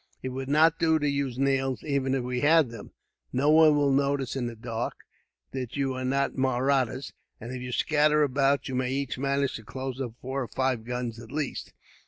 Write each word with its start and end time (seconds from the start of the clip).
It 0.23 0.29
would 0.29 0.49
not 0.49 0.79
do 0.79 0.97
to 0.97 1.07
use 1.07 1.37
nails, 1.37 1.83
even 1.83 2.15
if 2.15 2.23
we 2.23 2.39
had 2.41 2.71
them. 2.71 2.89
No 3.31 3.51
one 3.51 3.75
will 3.75 3.91
notice, 3.91 4.35
in 4.35 4.47
the 4.47 4.55
dark, 4.55 4.95
that 5.51 5.75
you 5.75 5.93
are 5.93 6.03
not 6.03 6.35
Mahrattas; 6.35 7.13
and 7.39 7.51
if 7.53 7.61
you 7.61 7.71
scatter 7.71 8.23
about, 8.23 8.67
you 8.67 8.73
may 8.73 8.91
each 8.91 9.19
manage 9.19 9.57
to 9.57 9.63
close 9.63 10.01
up 10.01 10.13
four 10.19 10.41
or 10.41 10.47
five 10.47 10.85
guns, 10.85 11.19
at 11.19 11.31
least. 11.31 11.73